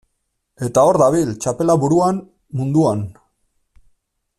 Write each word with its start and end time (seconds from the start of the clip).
Eta 0.67 0.85
hor 0.91 0.99
dabil, 1.01 1.35
txapela 1.45 1.77
buruan, 1.85 2.25
munduan. 2.63 3.05